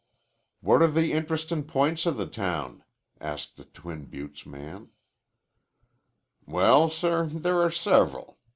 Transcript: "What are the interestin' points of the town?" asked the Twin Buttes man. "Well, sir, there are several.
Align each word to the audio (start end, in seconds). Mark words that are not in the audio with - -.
"What 0.61 0.81
are 0.81 0.87
the 0.87 1.11
interestin' 1.13 1.61
points 1.65 2.07
of 2.07 2.17
the 2.17 2.25
town?" 2.25 2.83
asked 3.19 3.55
the 3.55 3.65
Twin 3.65 4.05
Buttes 4.05 4.47
man. 4.47 4.89
"Well, 6.47 6.89
sir, 6.89 7.27
there 7.27 7.61
are 7.61 7.69
several. 7.69 8.39